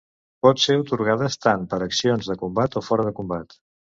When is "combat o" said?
2.45-2.83